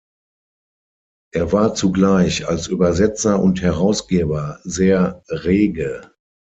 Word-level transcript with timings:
Er 1.31 1.51
war 1.51 1.75
zugleich 1.75 2.47
als 2.47 2.65
Übersetzer 2.65 3.39
und 3.39 3.61
Herausgeber 3.61 4.59
sehr 4.63 5.21
rege. 5.29 6.11